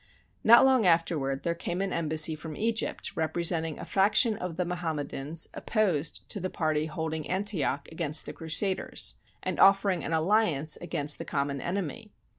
Not 0.43 0.65
long 0.65 0.87
afterward 0.87 1.43
there 1.43 1.53
came 1.53 1.79
an 1.79 1.93
embassy 1.93 2.33
from 2.33 2.57
Egypt 2.57 3.11
representing 3.15 3.77
a 3.77 3.85
faction 3.85 4.35
of 4.35 4.55
the 4.57 4.65
Mohammedans 4.65 5.47
opposed 5.53 6.27
to 6.29 6.39
the 6.39 6.49
party 6.49 6.87
holding 6.87 7.29
Antioch 7.29 7.87
against 7.91 8.25
the 8.25 8.33
Crusaders, 8.33 9.13
and 9.43 9.59
offering 9.59 10.03
an 10.03 10.11
alliance 10.11 10.75
against 10.81 11.19
the 11.19 11.25
com 11.25 11.49
mon 11.49 11.61
enemy. 11.61 12.11